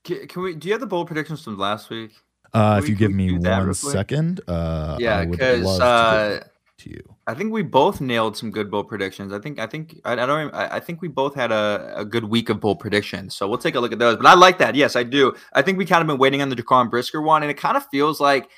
[0.04, 0.56] Can, can, we?
[0.56, 2.12] Do you have the bold predictions from last week?
[2.54, 6.44] Uh, if you give me one second, uh, yeah, because uh,
[6.82, 7.16] to you.
[7.28, 9.34] I think we both nailed some good bold predictions.
[9.34, 12.06] I think I think I, I don't I, I, think we both had a, a
[12.06, 13.36] good week of bold predictions.
[13.36, 14.18] So we'll take a look at those.
[14.18, 14.76] But I like that.
[14.76, 15.34] Yes, I do.
[15.54, 17.78] I think we kind of been waiting on the Jaquan Brisker one, and it kind
[17.78, 18.50] of feels like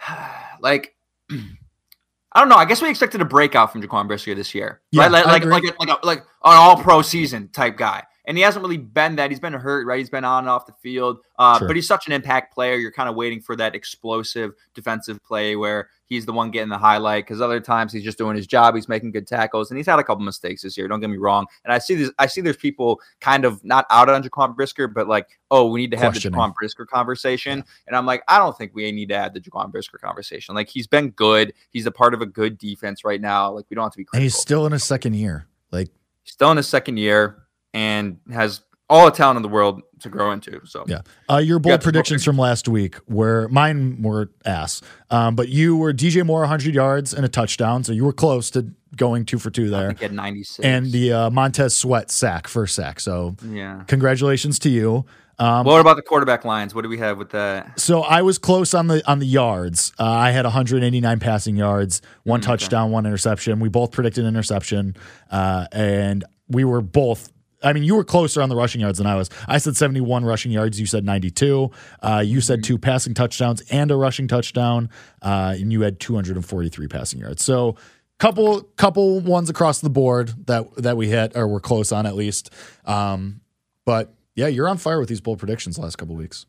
[0.60, 0.94] like
[1.30, 2.56] I don't know.
[2.56, 5.12] I guess we expected a breakout from Jaquan Brisker this year, yeah, right?
[5.12, 8.42] Like like like, like, like, a, like an all pro season type guy and he
[8.42, 9.30] hasn't really been that.
[9.30, 9.98] He's been hurt, right?
[9.98, 11.68] He's been on and off the field, uh, sure.
[11.68, 12.74] but he's such an impact player.
[12.74, 16.78] You're kind of waiting for that explosive defensive play where he's the one getting the
[16.78, 18.74] highlight because other times he's just doing his job.
[18.74, 20.88] He's making good tackles, and he's had a couple mistakes this year.
[20.88, 21.46] Don't get me wrong.
[21.64, 22.10] And I see this.
[22.18, 25.80] I see there's people kind of not out on Jaquan Brisker, but like, oh, we
[25.80, 27.64] need to have the Jaquan Brisker conversation.
[27.86, 30.54] And I'm like, I don't think we need to add the Jaquan Brisker conversation.
[30.54, 31.52] Like, he's been good.
[31.70, 33.50] He's a part of a good defense right now.
[33.50, 34.04] Like, we don't have to be.
[34.04, 34.16] Critical.
[34.16, 35.46] And he's still in his second year.
[35.70, 35.88] Like,
[36.22, 37.42] he's still in his second year
[37.74, 40.60] and has all the talent in the world to grow into.
[40.64, 45.48] So yeah, uh, your bold predictions from last week were mine were ass, um, but
[45.48, 49.24] you were DJ Moore 100 yards and a touchdown, so you were close to going
[49.24, 49.94] two for two there.
[50.00, 53.00] I 96, and the uh, Montez Sweat sack first sack.
[53.00, 55.04] So yeah, congratulations to you.
[55.38, 56.74] Um, what about the quarterback lines?
[56.74, 57.78] What do we have with that?
[57.78, 59.92] So I was close on the on the yards.
[59.98, 63.60] Uh, I had 189 passing yards, one mm, touchdown, one interception.
[63.60, 64.96] We both predicted interception,
[65.30, 67.30] uh, and we were both
[67.62, 69.30] I mean, you were closer on the rushing yards than I was.
[69.48, 70.78] I said 71 rushing yards.
[70.78, 71.70] You said 92.
[72.02, 74.90] Uh, you said two passing touchdowns and a rushing touchdown,
[75.22, 77.42] uh, and you had 243 passing yards.
[77.42, 77.76] So,
[78.18, 82.14] couple couple ones across the board that that we hit or were close on at
[82.14, 82.50] least.
[82.84, 83.40] Um,
[83.84, 86.46] but yeah, you're on fire with these bold predictions the last couple weeks.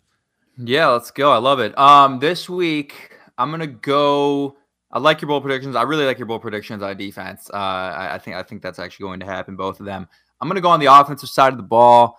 [0.58, 1.32] Yeah, let's go.
[1.32, 1.78] I love it.
[1.78, 4.58] Um, this week I'm gonna go.
[4.92, 5.76] I like your bold predictions.
[5.76, 7.50] I really like your bold predictions on defense.
[7.54, 9.56] Uh, I, I think I think that's actually going to happen.
[9.56, 10.08] Both of them.
[10.40, 12.18] I'm going to go on the offensive side of the ball.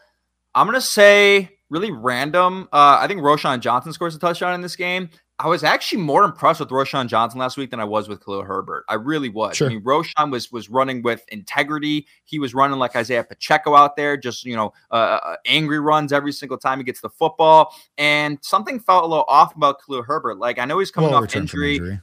[0.55, 2.69] I'm going to say really random.
[2.73, 5.11] Uh, I think Roschon Johnson scores a touchdown in this game.
[5.41, 8.43] I was actually more impressed with Roschon Johnson last week than I was with Khalil
[8.43, 8.85] Herbert.
[8.89, 9.57] I really was.
[9.57, 9.69] Sure.
[9.69, 12.09] I mean, Roschon was was running with integrity.
[12.25, 16.13] He was running like Isaiah Pacheco out there, just you know, uh, uh, angry runs
[16.13, 17.73] every single time he gets the football.
[17.99, 20.39] And something felt a little off about Khalil Herbert.
[20.39, 21.77] Like I know he's coming well, off injury.
[21.77, 22.01] injury.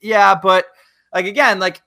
[0.00, 0.64] Yeah, but
[1.12, 1.82] like again, like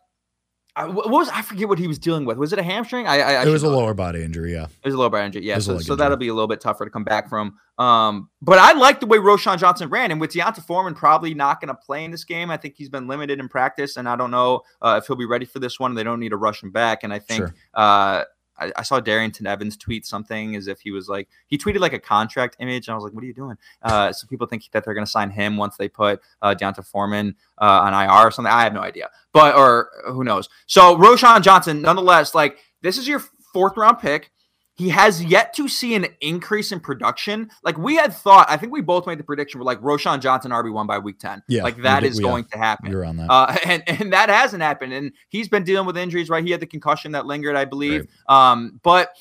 [0.75, 2.37] I, what was I forget what he was dealing with?
[2.37, 3.05] Was it a hamstring?
[3.05, 4.53] I, I, I it was a lower body injury.
[4.53, 5.45] Yeah, it was a lower body injury.
[5.45, 7.55] Yeah, so, so that'll be a little bit tougher to come back from.
[7.77, 11.61] Um, but I like the way Roschon Johnson ran, and with D'Onta Foreman probably not
[11.61, 12.49] going to play in this game.
[12.49, 15.25] I think he's been limited in practice, and I don't know uh, if he'll be
[15.25, 15.93] ready for this one.
[15.93, 17.55] They don't need to rush him back, and I think sure.
[17.75, 18.23] uh,
[18.57, 21.93] I, I, saw Darrynton Evans tweet something as if he was like he tweeted like
[21.93, 24.63] a contract image, and I was like, "What are you doing?" Uh, so people think
[24.71, 28.27] that they're going to sign him once they put uh, D'Onta Foreman uh, on IR
[28.27, 28.51] or something.
[28.51, 30.49] I have no idea, but or who knows.
[30.67, 33.19] So Roschon Johnson, nonetheless, like this is your
[33.53, 34.31] fourth round pick.
[34.75, 37.51] He has yet to see an increase in production.
[37.63, 40.49] Like we had thought, I think we both made the prediction we're like Roschon Johnson
[40.51, 41.43] RB one by week ten.
[41.47, 42.89] Yeah, like that is going to happen.
[42.89, 44.93] You're on that, uh, and and that hasn't happened.
[44.93, 46.29] And he's been dealing with injuries.
[46.29, 48.07] Right, he had the concussion that lingered, I believe.
[48.27, 48.51] Right.
[48.51, 49.11] Um, but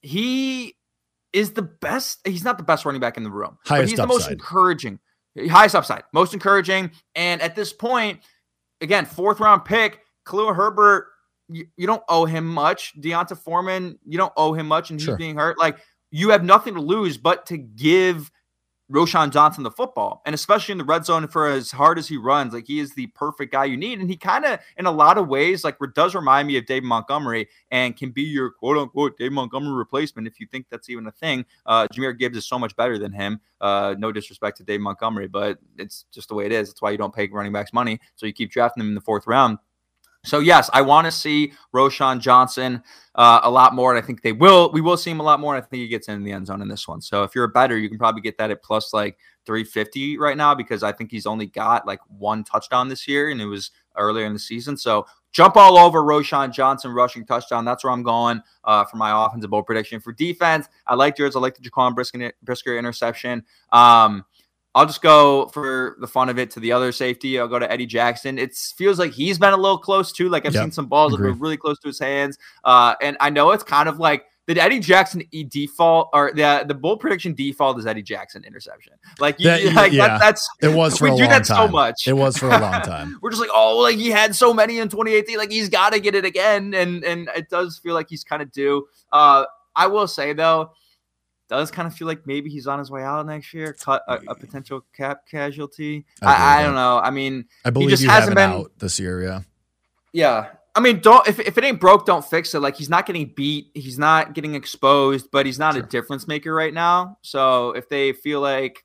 [0.00, 0.76] he
[1.34, 2.26] is the best.
[2.26, 3.58] He's not the best running back in the room.
[3.66, 4.08] Highest but he's upside.
[4.08, 4.98] the most encouraging.
[5.48, 6.90] Highest upside, most encouraging.
[7.14, 8.20] And at this point,
[8.80, 11.06] again, fourth round pick, Khalil Herbert
[11.50, 12.98] you, you don't owe him much.
[13.00, 15.16] D'Onta Foreman, you don't owe him much, and he's sure.
[15.16, 15.58] being hurt.
[15.58, 15.78] Like
[16.10, 18.30] you have nothing to lose but to give
[18.90, 22.16] Roschon Johnson the football, and especially in the red zone for as hard as he
[22.16, 24.00] runs, like he is the perfect guy you need.
[24.00, 26.82] And he kind of, in a lot of ways, like does remind me of Dave
[26.82, 31.06] Montgomery and can be your quote unquote Dave Montgomery replacement if you think that's even
[31.06, 31.44] a thing.
[31.66, 33.40] Uh, Jahmyr Gibbs is so much better than him.
[33.60, 36.68] Uh, no disrespect to Dave Montgomery, but it's just the way it is.
[36.68, 39.00] That's why you don't pay running backs money, so you keep drafting them in the
[39.00, 39.58] fourth round.
[40.24, 42.82] So yes, I want to see Roschon Johnson
[43.14, 44.70] uh, a lot more, and I think they will.
[44.70, 46.46] We will see him a lot more, and I think he gets in the end
[46.46, 47.00] zone in this one.
[47.00, 50.36] So if you're a bettor, you can probably get that at plus like 350 right
[50.36, 53.70] now because I think he's only got like one touchdown this year, and it was
[53.96, 54.76] earlier in the season.
[54.76, 57.64] So jump all over Roschon Johnson rushing touchdown.
[57.64, 60.00] That's where I'm going uh, for my offensive bowl prediction.
[60.00, 61.34] For defense, I like yours.
[61.34, 63.44] I like the Jaquan Brisker, Brisker interception.
[63.72, 64.24] Um,
[64.74, 67.40] I'll just go for the fun of it to the other safety.
[67.40, 68.38] I'll go to Eddie Jackson.
[68.38, 70.28] It feels like he's been a little close too.
[70.28, 72.38] Like I've yep, seen some balls that were really close to his hands.
[72.62, 76.74] Uh, and I know it's kind of like the Eddie Jackson default or the the
[76.74, 78.94] bold prediction default is Eddie Jackson interception.
[79.18, 80.06] Like, you, that, like yeah.
[80.06, 81.68] that, that's it was for we a do long that time.
[81.68, 82.06] so much.
[82.06, 83.18] It was for a long time.
[83.22, 86.00] We're just like, oh, like he had so many in 2018, like he's got to
[86.00, 88.86] get it again, and and it does feel like he's kind of due.
[89.12, 89.44] Uh,
[89.76, 90.72] I will say though,
[91.50, 94.20] does kind of feel like maybe he's on his way out next year, cut a,
[94.28, 96.06] a potential cap casualty.
[96.22, 96.98] I, I, I, don't know.
[96.98, 99.22] I mean, I believe he just hasn't been out this year.
[99.22, 99.40] Yeah.
[100.12, 100.48] Yeah.
[100.74, 102.60] I mean, don't if, if it ain't broke, don't fix it.
[102.60, 105.82] Like he's not getting beat, he's not getting exposed, but he's not sure.
[105.82, 107.18] a difference maker right now.
[107.22, 108.84] So if they feel like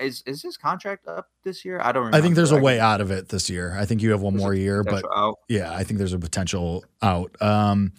[0.00, 1.78] is is his contract up this year?
[1.80, 2.06] I don't.
[2.06, 2.16] Remember.
[2.16, 3.76] I think there's a way out of it this year.
[3.78, 5.36] I think you have one there's more year, but out.
[5.48, 7.36] yeah, I think there's a potential out.
[7.40, 7.92] Um,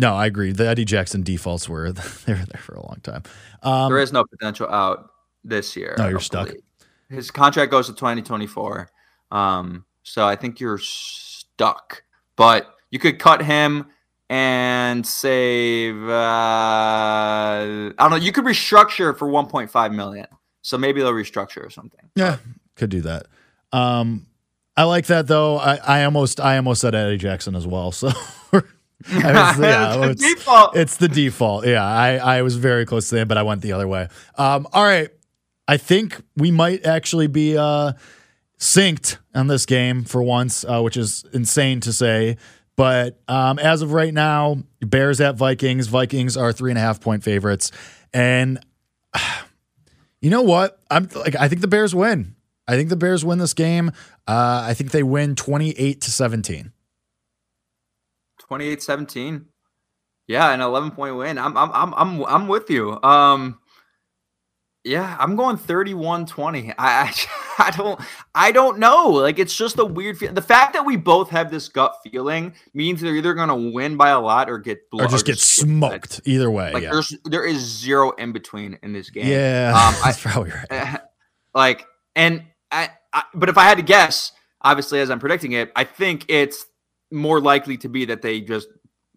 [0.00, 0.52] no, I agree.
[0.52, 1.92] The Eddie Jackson defaults were
[2.26, 3.22] they were there for a long time.
[3.62, 5.10] Um, there is no potential out
[5.44, 5.94] this year.
[5.98, 6.50] No, you're stuck.
[7.10, 8.90] His contract goes to 2024.
[9.30, 12.02] Um, so I think you're stuck.
[12.36, 13.88] But you could cut him
[14.30, 15.96] and save.
[16.08, 18.16] Uh, I don't know.
[18.16, 20.26] You could restructure for 1.5 million.
[20.62, 22.08] So maybe they'll restructure or something.
[22.14, 22.38] Yeah,
[22.76, 23.26] could do that.
[23.72, 24.26] Um,
[24.76, 25.58] I like that though.
[25.58, 27.92] I, I almost I almost said Eddie Jackson as well.
[27.92, 28.10] So
[29.12, 30.76] was, yeah, it's, the default.
[30.76, 31.66] It's the default.
[31.66, 34.08] Yeah, I, I was very close to them, but I went the other way.
[34.36, 35.08] Um, all right.
[35.66, 37.92] I think we might actually be uh,
[38.58, 42.36] synced on this game for once, uh, which is insane to say.
[42.76, 45.86] But um, as of right now, Bears at Vikings.
[45.86, 47.72] Vikings are three and a half point favorites,
[48.12, 48.58] and
[50.20, 50.80] you know what?
[50.90, 52.34] I'm like I think the Bears win.
[52.66, 53.90] I think the Bears win this game.
[54.26, 56.72] Uh, I think they win twenty eight to seventeen.
[58.50, 59.44] 28-17.
[60.26, 61.38] Yeah, an 11 point win.
[61.38, 63.00] I'm I'm I'm I'm I'm with you.
[63.02, 63.58] Um
[64.82, 66.74] yeah, I'm going 31-20.
[66.78, 67.12] I, I
[67.60, 68.00] I don't
[68.34, 69.08] I don't know.
[69.08, 70.32] Like it's just a weird feel.
[70.32, 73.96] The fact that we both have this gut feeling means they're either going to win
[73.98, 76.22] by a lot or get blown, or just get smoked.
[76.24, 76.92] Either way, like yeah.
[76.92, 79.26] there's there is zero in between in this game.
[79.26, 81.00] Yeah, um, that's I, probably right.
[81.54, 81.84] Like
[82.14, 84.32] and I, I but if I had to guess,
[84.62, 86.64] obviously as I'm predicting it, I think it's
[87.10, 88.68] more likely to be that they just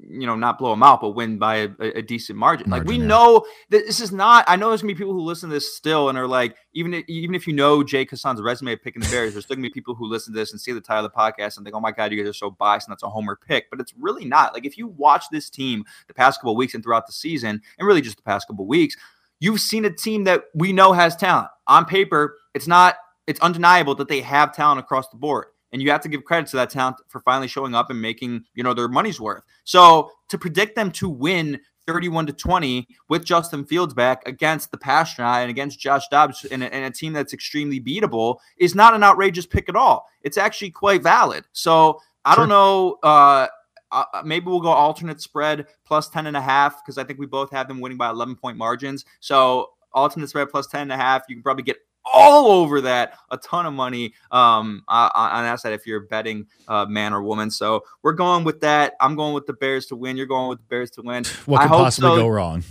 [0.09, 2.69] you know not blow them out but win by a, a decent margin.
[2.69, 2.85] margin.
[2.85, 3.07] like we yeah.
[3.07, 5.75] know that this is not i know there's gonna be people who listen to this
[5.75, 9.01] still and are like even if, even if you know jay hassan's resume of picking
[9.01, 11.05] the bears there's still gonna be people who listen to this and see the title
[11.05, 13.03] of the podcast and think oh my god you guys are so biased and that's
[13.03, 16.39] a homer pick but it's really not like if you watch this team the past
[16.39, 18.95] couple weeks and throughout the season and really just the past couple weeks
[19.39, 22.95] you've seen a team that we know has talent on paper it's not
[23.27, 26.47] it's undeniable that they have talent across the board and you have to give credit
[26.51, 29.43] to that talent for finally showing up and making you know their money's worth.
[29.65, 34.77] So to predict them to win 31 to 20 with Justin Fields back against the
[34.77, 38.93] Passtronaut and against Josh Dobbs in a, in a, team that's extremely beatable is not
[38.93, 40.07] an outrageous pick at all.
[40.21, 41.43] It's actually quite valid.
[41.51, 42.43] So I sure.
[42.43, 42.99] don't know.
[43.03, 43.47] Uh,
[43.91, 47.25] uh, maybe we'll go alternate spread plus 10 and a half because I think we
[47.25, 49.05] both have them winning by 11 point margins.
[49.19, 51.77] So alternate spread plus 10 and a half, you can probably get
[52.11, 53.17] all over that.
[53.31, 57.23] A ton of money um, on that side if you're a betting uh, man or
[57.23, 57.51] woman.
[57.51, 58.93] So we're going with that.
[58.99, 60.17] I'm going with the Bears to win.
[60.17, 61.23] You're going with the Bears to win.
[61.45, 62.15] What could possibly so.
[62.15, 62.63] go wrong?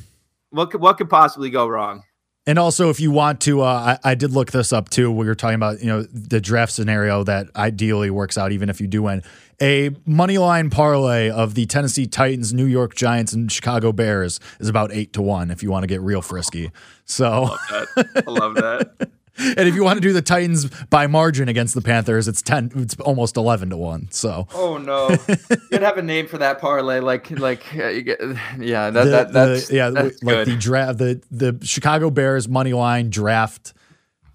[0.50, 2.02] What could, what could possibly go wrong?
[2.46, 5.12] And also, if you want to, uh, I, I, did look this up too.
[5.12, 8.80] We were talking about, you know, the draft scenario that ideally works out, even if
[8.80, 9.22] you do win.
[9.60, 14.68] A money line parlay of the Tennessee Titans, New York Giants, and Chicago Bears is
[14.68, 15.52] about eight to one.
[15.52, 16.72] If you want to get real frisky,
[17.04, 18.24] so I love that.
[18.26, 19.10] I love that.
[19.38, 22.70] and if you want to do the Titans by margin against the Panthers, it's ten.
[22.76, 24.08] It's almost eleven to one.
[24.10, 24.46] So.
[24.54, 25.16] Oh no!
[25.70, 28.20] You'd have a name for that parlay, like like uh, get,
[28.58, 30.48] yeah, that, the, that that's the, yeah, that's like good.
[30.48, 33.72] the draft, the the Chicago Bears money line draft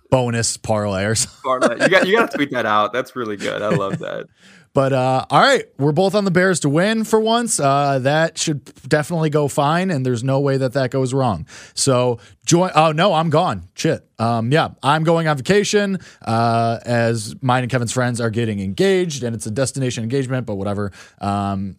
[0.10, 1.40] bonus parlay or something.
[1.44, 1.84] Parlay.
[1.84, 2.94] You got you got to tweet that out.
[2.94, 3.62] That's really good.
[3.62, 4.26] I love that.
[4.78, 7.60] But uh, all right, we're both on the Bears to win for once.
[7.60, 11.48] Uh, that should definitely go fine, and there's no way that that goes wrong.
[11.74, 12.70] So join.
[12.76, 13.70] Oh no, I'm gone.
[13.74, 14.08] Shit.
[14.20, 15.98] Um, yeah, I'm going on vacation.
[16.22, 20.58] Uh, as mine and Kevin's friends are getting engaged, and it's a destination engagement, but
[20.58, 20.92] whatever.
[21.20, 21.78] Um,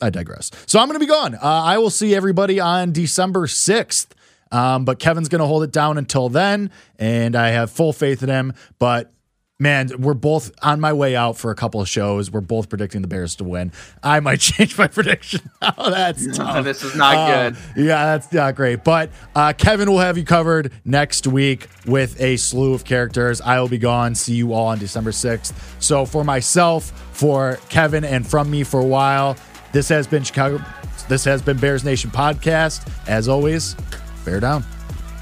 [0.00, 0.50] I digress.
[0.66, 1.36] So I'm going to be gone.
[1.36, 4.08] Uh, I will see everybody on December 6th.
[4.50, 8.24] Um, but Kevin's going to hold it down until then, and I have full faith
[8.24, 8.52] in him.
[8.80, 9.12] But
[9.60, 12.30] man, we're both on my way out for a couple of shows.
[12.30, 13.70] We're both predicting the Bears to win.
[14.02, 15.48] I might change my prediction.
[15.62, 16.64] oh, that's tough.
[16.64, 17.58] this is not uh, good.
[17.76, 18.82] Yeah, that's not great.
[18.82, 23.40] But uh, Kevin will have you covered next week with a slew of characters.
[23.40, 24.14] I will be gone.
[24.14, 25.52] See you all on December 6th.
[25.80, 29.36] So for myself, for Kevin, and from me for a while,
[29.72, 30.64] this has been Chicago.
[31.08, 32.90] This has been Bears Nation Podcast.
[33.06, 33.76] As always,
[34.24, 34.64] bear down.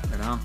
[0.08, 0.40] bear down.